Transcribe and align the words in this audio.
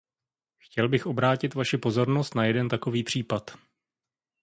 Chtěl 0.57 0.89
bych 0.89 1.05
obrátit 1.05 1.53
vaši 1.53 1.77
pozornost 1.77 2.35
na 2.35 2.45
jeden 2.45 2.69
takový 2.69 3.03
případ. 3.03 3.51